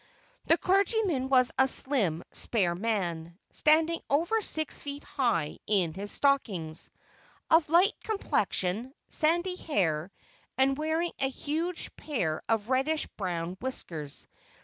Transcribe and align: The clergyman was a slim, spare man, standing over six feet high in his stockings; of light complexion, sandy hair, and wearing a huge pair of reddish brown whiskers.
The 0.47 0.57
clergyman 0.57 1.29
was 1.29 1.51
a 1.59 1.67
slim, 1.67 2.23
spare 2.31 2.73
man, 2.73 3.37
standing 3.51 4.01
over 4.09 4.41
six 4.41 4.81
feet 4.81 5.03
high 5.03 5.59
in 5.67 5.93
his 5.93 6.11
stockings; 6.11 6.89
of 7.51 7.69
light 7.69 7.93
complexion, 8.03 8.95
sandy 9.09 9.57
hair, 9.57 10.11
and 10.57 10.75
wearing 10.75 11.11
a 11.19 11.29
huge 11.29 11.95
pair 11.97 12.41
of 12.49 12.71
reddish 12.71 13.05
brown 13.15 13.57
whiskers. 13.61 14.25